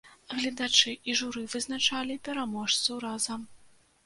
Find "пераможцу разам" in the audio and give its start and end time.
2.29-3.47